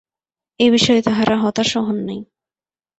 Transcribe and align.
এ-বিষয়ে 0.59 1.01
তাঁহারা 1.01 1.35
হতাশও 1.37 1.81
হন 1.83 1.97
নাই। 2.07 2.19